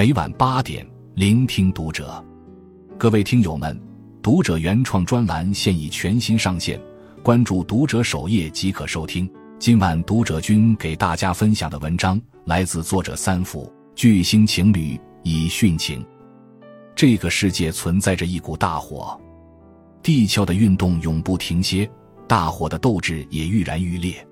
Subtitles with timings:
[0.00, 2.24] 每晚八点，聆听读者。
[2.96, 3.78] 各位听友们，
[4.22, 6.80] 读者原创专栏现已全新上线，
[7.22, 9.30] 关注读者首页即可收听。
[9.58, 13.70] 今晚读者君给大家分享的文章来自作者三福。
[13.94, 16.02] 巨星情侣已殉情，
[16.96, 19.20] 这个世界存在着一股大火，
[20.02, 21.86] 地壳的运动永不停歇，
[22.26, 24.26] 大火的斗志也愈燃愈烈。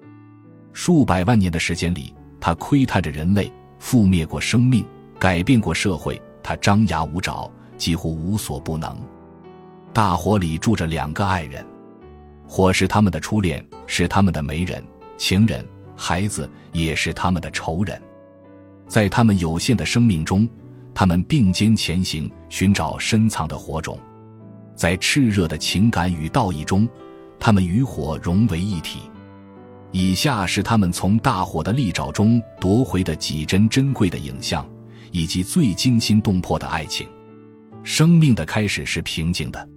[0.72, 4.82] 数百万年的时间里，它窥探着人类，覆灭过生命，
[5.18, 6.20] 改变过社会。
[6.42, 8.96] 他张牙舞爪，几乎无所不能。
[9.92, 11.62] 大火里住着两个爱人，
[12.46, 14.82] 火是他们的初恋，是他们的媒人、
[15.18, 15.62] 情人，
[15.94, 18.00] 孩子也是他们的仇人。
[18.86, 20.48] 在他们有限的生命中，
[20.94, 23.98] 他们并肩前行，寻找深藏的火种。
[24.74, 26.88] 在炽热的情感与道义中，
[27.38, 29.00] 他们与火融为一体。
[29.92, 34.66] 以下是他们从大火的利爪中夺回的几帧珍贵的影像，
[35.12, 37.06] 以及最惊心动魄的爱情。
[37.82, 39.68] 生命的开始是平静的。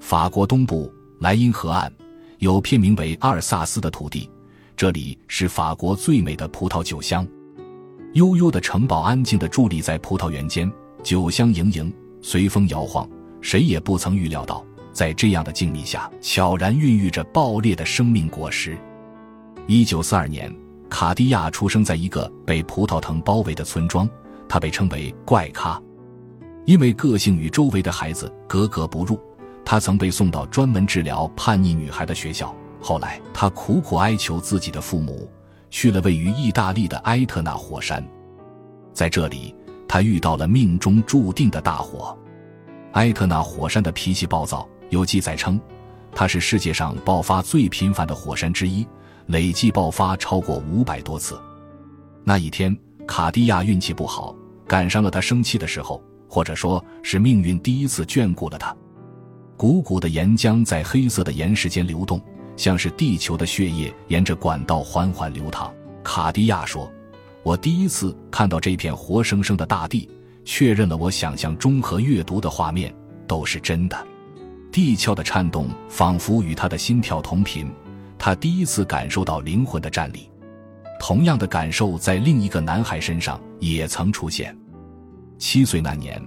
[0.00, 1.92] 法国东部莱茵河岸
[2.38, 4.28] 有片名为阿尔萨斯的土地，
[4.76, 7.26] 这里是法国最美的葡萄酒乡。
[8.14, 10.70] 悠悠的城堡安静地伫立在葡萄园间，
[11.02, 13.08] 酒香盈盈，随风摇晃。
[13.40, 18.78] 谁也不曾预料到，在这样的静谧下，悄然孕育着爆裂的生命果实。
[19.66, 20.54] 一九四二年，
[20.88, 24.08] 卡地亚出生在一个被葡萄藤包围的村庄，
[24.52, 25.82] 他被称为“怪咖”，
[26.66, 29.18] 因为个性与周围的孩子格格不入。
[29.64, 32.54] 他曾被送到专门治疗叛逆女孩的学校。
[32.78, 35.26] 后来，他苦苦哀求自己的父母。
[35.70, 38.06] 去了位于意大利的埃特纳火山，
[38.92, 39.54] 在这里，
[39.88, 42.14] 他遇到了命中注定的大火。
[42.92, 45.58] 埃特纳火山的脾气暴躁，有记载称，
[46.14, 48.86] 它是世界上爆发最频繁的火山之一，
[49.28, 51.40] 累计爆发超过五百多次。
[52.22, 52.76] 那一天，
[53.08, 58.74] 卡地亚运气不好，赶上了他生气的时候，或者说是命运第一次眷顾了他。
[59.56, 62.20] 汩汩的岩浆在黑色的岩石间流动。
[62.54, 65.72] 像是地球的血液沿着管道缓缓流淌。
[66.04, 66.92] 卡地亚说
[67.42, 70.08] ：“我第一次看到这片活生生的大地，
[70.44, 72.94] 确认了我想象中和阅读的画面
[73.26, 74.06] 都是真的。
[74.70, 77.72] 地壳的颤动仿佛与他的心跳同频，
[78.18, 80.28] 他第一次感受到灵魂的站立。
[81.02, 84.56] 同样的感受在另一个男孩身上也曾出现。
[85.36, 86.22] 七岁那年，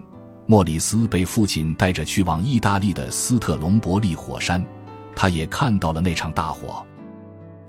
[0.48, 4.62] 莫里斯被父亲带着去往意大利的斯特隆伯利火山。”
[5.16, 6.86] 他也看到了那场大火。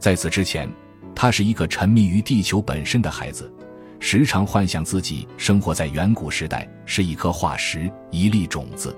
[0.01, 0.69] 在此之前，
[1.15, 3.55] 他是一个沉迷于地球本身的孩子，
[4.01, 8.93] 时常幻想自己生活在远古时代，是一颗化石、一粒种子。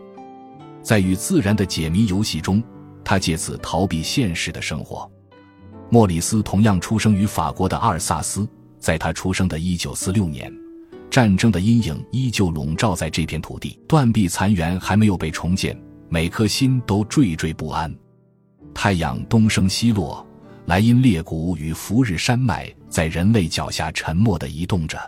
[0.83, 2.63] 在与自然的解谜游戏中，
[3.05, 5.07] 他借此逃避现实的生活。
[5.91, 8.47] 莫里斯同样出生于法国的阿尔萨斯，
[8.79, 10.53] 在他出生的一九四六年，
[11.11, 15.75] 战争的阴影依旧笼罩在这片土地，断壁残垣还没有被重建，
[16.11, 17.95] 每颗心都惴惴不安。
[18.75, 20.25] 太阳东升西落，
[20.67, 24.99] 莱茵裂谷与福日山脉在人类脚下沉默地移动着。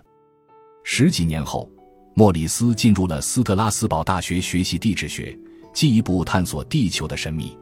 [0.82, 1.70] 十几年后，
[2.14, 5.38] 莫里斯进入了斯特拉斯堡大学学习地质学，
[5.74, 7.54] 进一步探索地球的神秘。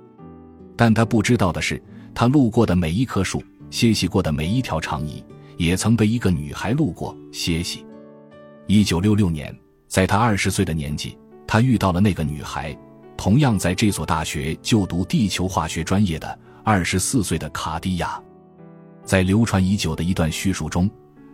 [0.77, 1.83] 但他不知道的是，
[2.15, 5.25] 他路过的每一棵树，歇息过的每一条长椅，
[5.57, 7.85] 也曾被一个女孩路过歇息。
[8.67, 11.17] 一九六六年，在他二十岁的年纪，
[11.47, 12.77] 他遇到了那个女孩。
[13.17, 18.23] 同样在这所大学就读地球化学专业的二十四岁的卡地亚，
[19.05, 20.89] 在流传已久的一段叙述中，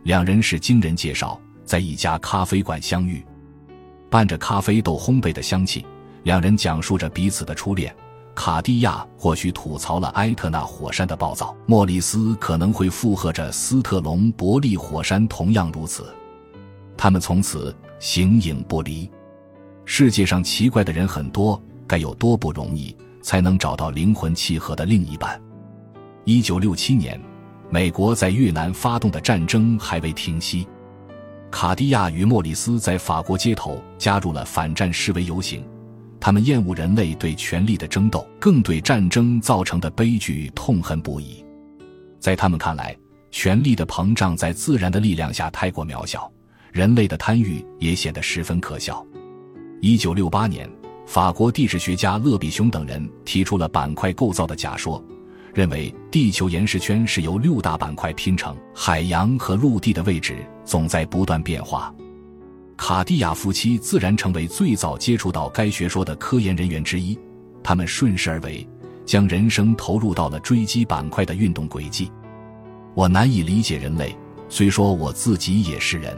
[0.04, 3.22] 两人是经人介绍在一家咖啡馆相遇，
[4.08, 5.84] 伴着咖啡豆烘焙的香气，
[6.22, 7.94] 两人讲述着彼此的初恋。
[8.34, 16.12] 卡地亚或许吐槽了埃特纳火山的暴躁，莫里斯可能会附和着斯特隆伯利火山同样如此，
[16.96, 19.10] 他们从此形影不离。
[19.84, 21.60] 世界上奇怪的人很多。
[21.86, 25.38] 该有多不容易，才能找到灵魂契合的另一半？
[26.24, 27.20] 一九六七年，
[27.68, 30.66] 美国在越南发动的战争还未停息，
[31.50, 35.62] 卡地亚与莫里斯在法国街头加入了反战示威游行。
[36.24, 41.44] 他们厌恶人类对权力的争斗，更对战争造成的悲剧痛恨不已。
[42.18, 42.96] 在他们看来，
[43.30, 46.32] 权力的膨胀在自然的力量下太过渺小，
[46.72, 49.06] 人类的贪欲也显得十分可笑。
[49.82, 50.66] 一九六八年。
[51.04, 55.04] 法国地质学家勒比雄等人提出了板块构造的假说，
[55.52, 61.94] 认为地球岩石圈是由六大板块拼成，海洋和陆地的位置总在不断变化。
[62.76, 67.18] 卡地亚夫妻自然成为最早接触到该学说的科研人员之一，
[67.62, 68.66] 他们顺势而为，
[69.06, 72.10] 将人生投入到了追击板块的运动轨迹。
[72.94, 74.16] 我难以理解人类，
[74.48, 76.16] 虽说我自己也是人。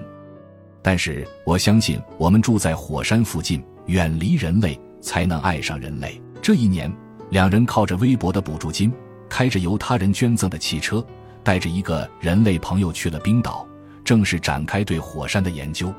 [0.83, 6.21] 但是我相信，我们住在火山附近，远离人类，才能爱上人类。
[6.41, 6.93] 这一年，
[7.31, 8.93] 两人靠着微薄的补助金，
[9.29, 11.05] 开着由他人捐赠的汽车，
[11.43, 13.67] 带着一个人类朋友去了冰岛，
[14.05, 15.93] 正式展开对火山的研究。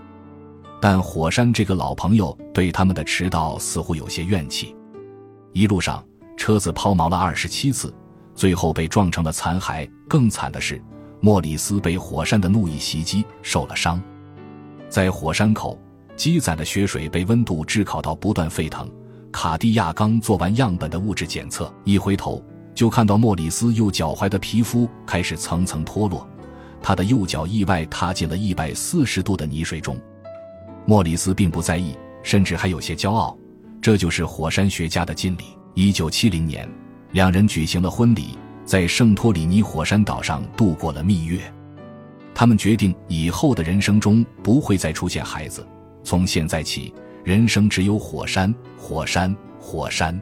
[0.79, 4.75] 但火山这个老朋友对他们的迟到似乎有些怨气，
[5.53, 6.03] 一路上
[6.37, 7.93] 车子抛锚了二十七次，
[8.35, 9.89] 最后被撞成了残骸。
[10.07, 10.81] 更惨的是，
[11.19, 14.01] 莫里斯被火山的怒意袭击，受了伤。
[14.87, 15.77] 在火山口
[16.15, 18.89] 积攒的雪水被温度炙烤到不断沸腾。
[19.31, 22.41] 卡地亚刚做完样本的物质检测，一回头
[22.73, 26.25] 就看到莫里斯右脚踝的皮肤开始层层脱落，
[26.81, 29.99] 他的右脚意外踏进了一百四十度的泥水中。
[30.89, 31.93] 莫里斯并不在意，
[32.23, 33.37] 甚至还有些骄傲。
[33.81, 35.43] 这就是火山学家的尽力。
[35.73, 36.65] 一九七零年，
[37.11, 41.41] 两人举行了婚礼，在圣托里尼火山岛上度过了蜜月。
[42.33, 45.67] 他们决定以后的人生中不会再出现孩子。
[46.05, 46.93] 从现在起，
[47.25, 50.17] 人生只有火山，火山，火山。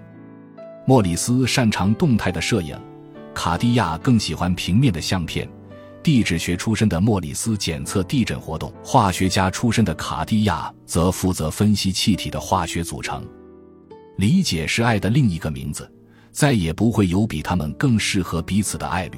[0.88, 2.76] 莫里斯擅长动态的摄影，
[3.36, 5.48] 卡地亚更喜欢平面的相片。
[6.06, 13.28] 地质学出身的莫里斯检测地震活动，化学家出身的卡地亚则负责分析气体的化学组成。
[14.18, 15.92] 理解是爱的另一个名字，
[16.32, 19.18] 再也不会有比他们更适合彼此的爱侣。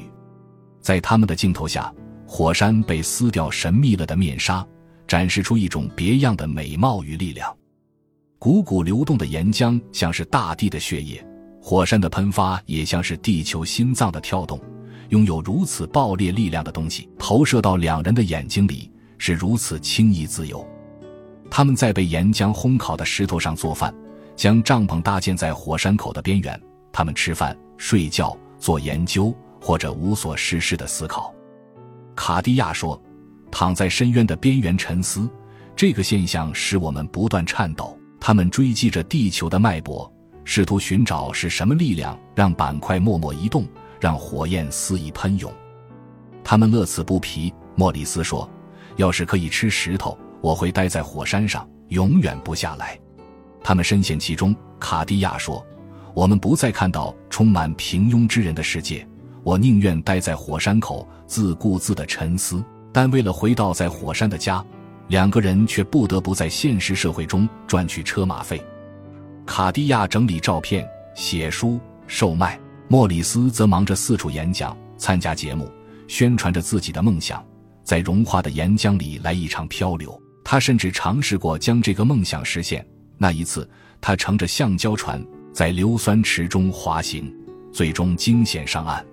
[0.80, 1.94] 在他们的镜头下，
[2.25, 4.66] 火山被撕掉神秘了的面纱，
[5.06, 7.54] 展示出一种别样的美貌与力量。
[8.39, 11.22] 汩汩流动的岩浆像是大地的血液，
[11.62, 14.57] 火山的喷发也像是地球心脏的跳动。
[15.09, 20.65] 拥有如此爆裂力量的东西投射到两人的眼睛里是如此轻易自由。
[21.50, 23.94] 他们在被岩浆烘烤的石头上做饭，
[24.36, 26.62] 将帐篷搭建在火山口的边缘。
[26.92, 31.33] 他们吃饭、睡觉、做研究，或者无所事事的思考。
[32.15, 33.01] 卡地亚说
[33.50, 35.30] ：“躺在深渊的边缘沉思，
[35.75, 37.98] 这个现象使我们不断颤抖。
[38.19, 40.12] 他们追击着地球的脉搏，
[40.44, 43.65] 试图寻找是什么力量让板块默默移动。”
[43.99, 45.51] 让火焰肆意喷涌，
[46.44, 47.53] 他们乐此不疲。
[47.75, 48.49] 莫里斯说
[48.97, 52.99] ：“要是可以吃石头，我会待在火山上，永远不下来。”
[53.63, 54.55] 他们深陷其中。
[54.79, 55.65] 卡地亚说
[56.13, 59.07] ：“我们不再看到充满平庸之人的世界，
[59.44, 62.63] 我宁愿待在火山口，自顾自的沉思。
[62.91, 64.63] 但为了回到在火山的家，
[65.07, 68.63] 两个人却不得不在现实社会中赚取车马费。”
[69.47, 72.59] 卡地亚整理照片、写书、售卖。
[72.89, 75.69] 莫里斯则忙着四处演讲、参加节目，
[76.07, 77.45] 宣传着自己的梦想，
[77.84, 80.18] 在融化的岩浆里来一场漂流。
[80.42, 82.88] 他甚至尝试过将这个梦想实现。
[83.18, 83.69] 那一次，
[84.00, 87.30] 他乘着橡胶船在硫酸池中滑行，
[87.74, 89.06] 最终惊险上岸。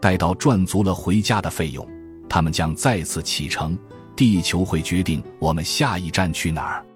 [0.00, 1.84] 待到赚足了回家的费用，
[2.28, 3.76] 他们将再次启程。
[4.14, 6.86] 地球会决定我们下一站去哪儿。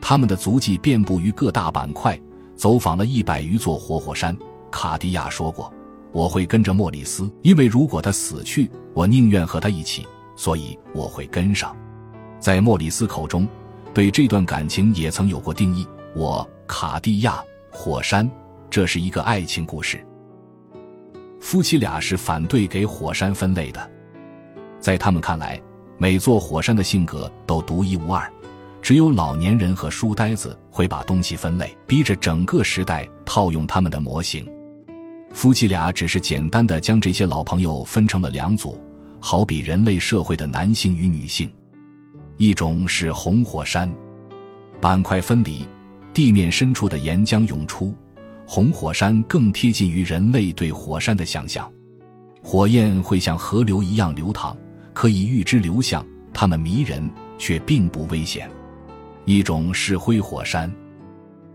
[0.00, 2.18] 他们的足迹遍布于各大板块，
[2.56, 4.34] 走访了一百余座活火山。
[4.70, 5.72] 卡迪亚说过
[6.12, 10.06] ：“我会跟着莫里斯，因为如果他死去，我宁愿和他一起，
[10.36, 11.76] 所以我会跟上。”
[12.40, 13.48] 在莫里斯口中，
[13.92, 18.30] 对这段感情也曾有过定义：“我卡迪亚火山，
[18.70, 20.04] 这是一个爱情故事。”
[21.40, 23.90] 夫妻俩是反对给火山分类的，
[24.80, 25.60] 在他们看来，
[25.96, 28.30] 每座火山的性格都独一无二。
[28.80, 34.48] 只有老年人和书呆子会把东西分类，逼着整个时代套用他们的模型。
[35.32, 38.80] 夫妻俩只是简单的将这些老朋友分成了两组，
[39.20, 41.50] 好比人类社会的男性与女性。
[42.36, 43.92] 一种是红火山，
[44.80, 45.66] 板块分离，
[46.14, 47.94] 地面深处的岩浆涌出。
[48.46, 51.70] 红火山更贴近于人类对火山的想象，
[52.42, 54.56] 火焰会像河流一样流淌，
[54.94, 58.50] 可以预知流向，它们迷人却并不危险。
[59.26, 60.72] 一种是灰火山，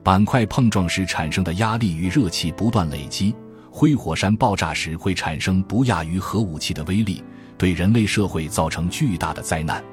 [0.03, 3.33] 板块碰撞时产生的压力与热气不断累积。
[3.75, 7.23] 灰火山爆炸时会产生不亚于核武器的威力，
[7.57, 9.83] 对人类社会造成巨大的灾难。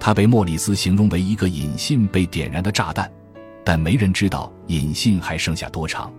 [0.00, 3.12] 它被莫里斯形容为一个引信被点燃的炸弹，
[3.62, 6.10] 但没人知道引信还剩下多长。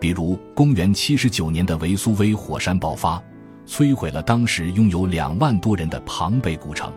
[0.00, 3.22] 比如，公元七十九年的维苏威火山爆发，
[3.66, 6.90] 摧毁了当时拥有两万多人的庞贝古城。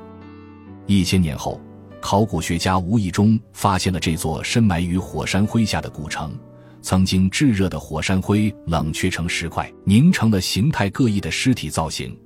[0.85, 1.59] 一千年后，
[1.99, 6.33] 考古学家无意中发现了这座深埋于火山灰下的古城。
[6.81, 12.17] 曾经炙热的火山灰冷却成石块，凝成了形态各异的尸体造型。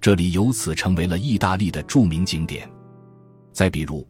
[0.00, 2.68] 这里由此成为了意大利的著名景点。
[3.52, 4.06] 再比如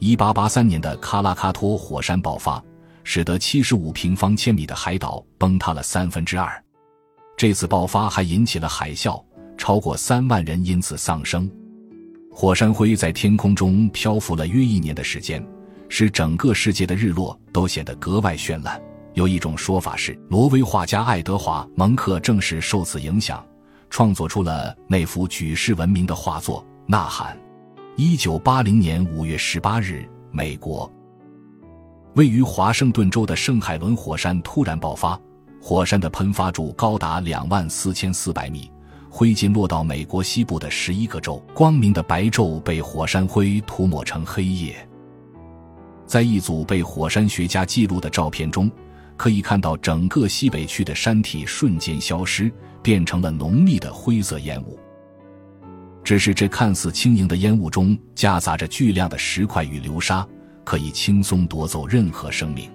[0.00, 2.62] ，1883年的卡拉卡托火山爆发，
[3.04, 6.62] 使得75平方千米的海岛崩塌了三分之二。
[7.36, 9.22] 这次爆发还引起了海啸，
[9.56, 11.50] 超过三万人因此丧生。
[12.30, 15.44] 火山灰在天空中漂浮了约一年的时间，
[15.88, 18.80] 使整个世界的日落都显得格外绚烂。
[19.14, 23.44] 有一种说法是，挪威画家爱德华·蒙克正是受此影响，
[23.88, 27.36] 创作出了那幅举世闻名的画作《呐喊》。
[27.96, 30.90] 一九八零年五月十八日，美国
[32.14, 35.20] 位于华盛顿州的圣海伦火山突然爆发，
[35.60, 38.70] 火山的喷发柱高达两万四千四百米，
[39.10, 44.88] 灰烬落到美国西部的十一个州，光明的白昼被火山灰涂抹成黑夜。
[46.06, 48.70] 在一组被火山学家记录的照片中，
[49.20, 52.50] 可以看到整个西北区的山体瞬间消失，
[52.82, 54.78] 变成了浓密的灰色烟雾。
[56.02, 60.26] 只是这看似轻盈的烟雾中夹杂着巨量的石块与流沙，
[60.64, 62.70] 可以轻松夺走任何生命。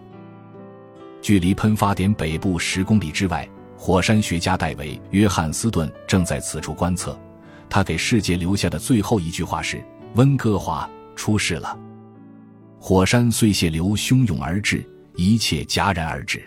[1.19, 7.19] 距离喷发点北部十公里之外，火山学家戴维·约翰斯顿正在此处观测。
[7.67, 9.83] 他给世界留下的最后一句话是
[10.13, 11.75] ：“温哥华出事了。”
[12.79, 16.43] 火山碎屑流汹涌而至，一切戛然而止。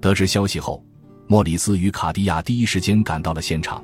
[0.00, 0.84] 得知消息后，
[1.26, 3.82] 莫里斯与卡地亚第一时间赶到了现场。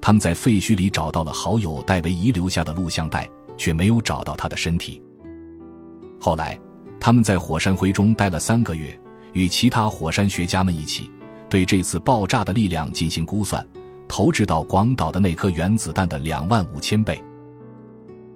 [0.00, 5.02] 他们在废墟里找到了好友戴维遗留下的录像带，却没有找到他的身体。
[6.20, 6.58] 后来，
[7.00, 8.98] 他们在火山灰中待了三个月，
[9.32, 11.10] 与其他火山学家们一起
[11.50, 13.66] 对这次爆炸的力量进行估算，
[14.06, 17.22] 投掷到广岛的那颗原子弹的两万五千倍。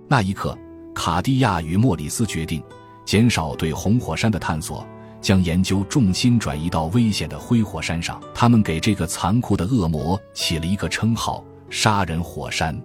[0.08, 0.58] 那一刻，
[0.92, 2.62] 卡地亚与莫里斯决定
[3.04, 4.86] 减少对红火山的探索。
[5.22, 8.20] 将研究重心转移到危险的灰火山上。
[8.34, 12.76] 他们给这个残酷的恶魔起了一个称号——杀人火山。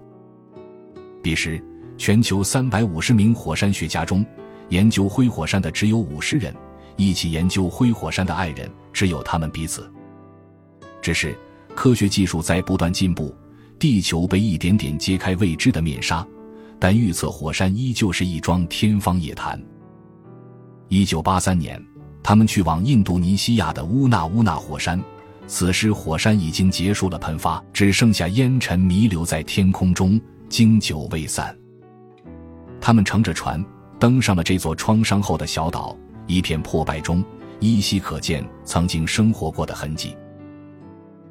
[1.24, 1.60] 彼时，
[1.98, 4.24] 全球三百五十名火山学家中，
[4.70, 6.56] 研究灰火山的只有五十人，
[6.96, 9.92] 一起研究灰火山的爱人只有他们彼此。
[11.02, 11.36] 只是，
[11.76, 13.36] 科学技术在不断进步，
[13.80, 16.24] 地球被一点点揭开未知的面纱，
[16.78, 19.60] 但预测火山依旧是一桩天方夜谭。
[20.90, 21.82] 一九八三年。
[22.24, 25.02] 他们去往印度尼西亚的乌纳乌纳火山，
[25.48, 31.58] 此时火山已经结束了喷发，只剩下烟尘弥留在天空中，经久未散。
[32.82, 33.64] 他们乘着船
[33.98, 37.24] 登上了这座创伤后的小岛，一片破败中
[37.62, 40.14] 依稀可见曾经生活过的痕迹。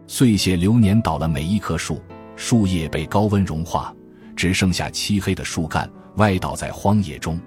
[0.07, 2.01] 碎屑流年倒了每一棵树，
[2.37, 3.95] 树叶被高温融化，
[4.35, 7.39] 只剩下漆黑的树干歪倒在荒野中。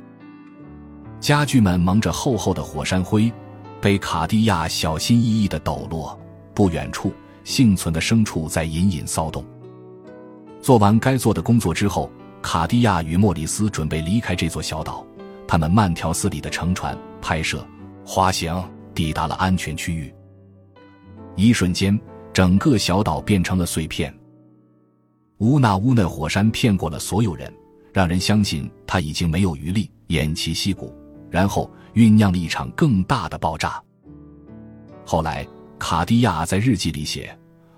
[1.20, 3.32] 家具们蒙着厚厚的火山灰，
[3.82, 6.18] 被卡地亚小心翼翼地抖落。
[6.54, 9.46] 不远处，幸存的牲畜在隐隐骚动。
[10.62, 12.10] 做完该做的工作之后，
[12.42, 15.06] 卡地亚与莫里斯准备离开这座小岛。
[15.48, 17.66] 他们慢条斯理地乘船、拍摄、
[18.06, 20.14] 滑行，抵达了安全区域。
[21.36, 21.98] 一瞬间，
[22.34, 24.14] 整个小岛变成了碎片。
[25.40, 27.52] 乌纳乌那火山骗过了所有人，
[27.94, 30.94] 让人相信他已经没有余力，偃旗息鼓。
[31.30, 33.82] 然后酝酿了一场更大的爆炸。
[35.06, 37.38] 后来，卡地亚在日记里写：“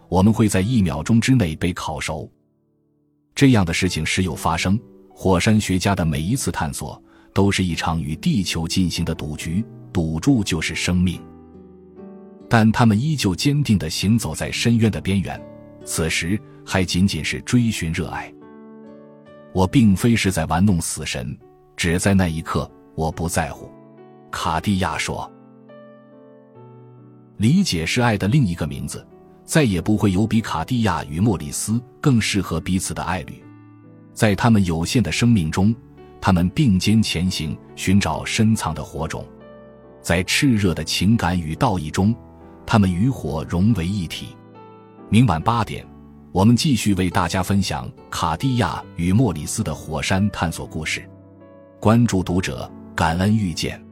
[0.10, 2.30] 我们会在一秒钟之内被烤熟。”
[3.34, 4.80] 这样的事情时有发生。
[5.14, 7.00] 火山学家的每一次探索
[7.32, 11.22] 都是一场与地球进行的赌局，赌注就是生命。
[12.50, 15.40] 但他们依旧坚定地行走在深渊的边缘，
[15.86, 18.34] 此时还仅仅是追寻热爱。
[19.54, 21.38] 我并非是在玩弄死神，
[21.78, 22.70] 只在那一刻。
[22.96, 23.70] 我不在乎，
[24.32, 25.30] 卡地亚说。
[27.38, 29.06] 理解是爱的另一个名字，
[29.46, 33.44] 再也不会有比卡地亚与莫里斯更适合彼此的爱侣。
[34.14, 35.74] 在他们有限的生命中，
[36.20, 39.26] 他们并肩前行，寻找深藏的火种。
[40.02, 42.14] 在炽热的情感与道义中，
[42.66, 44.36] 他们与火融为一体。
[45.10, 45.86] 明晚八点，
[46.32, 51.10] 我们继续为大家分享卡地亚与莫里斯的火山探索故事。
[51.80, 52.72] 关注读者。
[52.96, 53.91] 感恩遇见。